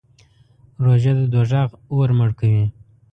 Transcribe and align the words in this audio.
روژه 0.83 1.11
د 1.19 1.21
دوزخ 1.33 1.69
اور 1.91 2.09
مړ 2.17 2.29
کوي. 2.39 2.65